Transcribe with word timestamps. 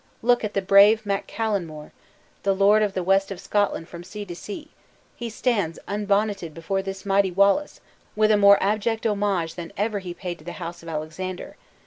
Look 0.23 0.43
at 0.43 0.55
the 0.55 0.63
brave 0.63 1.05
Mack 1.05 1.27
Callan 1.27 1.67
more, 1.67 1.91
the 2.41 2.55
lord 2.55 2.81
of 2.81 2.95
the 2.95 3.03
west 3.03 3.29
of 3.29 3.39
Scotland 3.39 3.87
from 3.87 4.03
sea 4.03 4.25
to 4.25 4.35
sea; 4.35 4.71
he 5.15 5.29
stands 5.29 5.77
unbonneted 5.87 6.55
before 6.55 6.81
this 6.81 7.05
mighty 7.05 7.29
Wallace 7.29 7.81
with 8.15 8.31
a 8.31 8.35
more 8.35 8.57
abject 8.63 9.05
homage 9.05 9.53
than 9.53 9.71
ever 9.77 9.99
he 9.99 10.15
paid 10.15 10.39
to 10.39 10.43
the 10.43 10.53
house 10.53 10.81
of 10.81 10.89
Alexander! 10.89 11.55